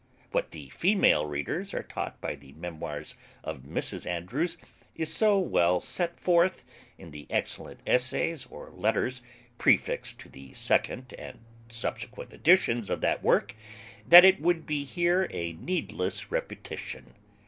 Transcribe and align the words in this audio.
What 0.31 0.49
the 0.49 0.67
female 0.69 1.27
readers 1.27 1.75
are 1.75 1.83
taught 1.83 2.19
by 2.19 2.33
the 2.33 2.53
memoirs 2.53 3.13
of 3.43 3.59
Mrs 3.61 4.07
Andrews 4.09 4.57
is 4.95 5.13
so 5.13 5.37
well 5.37 5.79
set 5.79 6.19
forth 6.19 6.65
in 6.97 7.11
the 7.11 7.27
excellent 7.29 7.81
essays 7.85 8.47
or 8.47 8.71
letters 8.71 9.21
prefixed 9.59 10.17
to 10.21 10.27
the 10.29 10.53
second 10.53 11.13
and 11.19 11.45
subsequent 11.69 12.33
editions 12.33 12.89
of 12.89 13.01
that 13.01 13.21
work, 13.21 13.53
that 14.07 14.25
it 14.25 14.41
would 14.41 14.65
be 14.65 14.83
here 14.85 15.27
a 15.29 15.53
needless 15.53 16.31
repetition. 16.31 17.13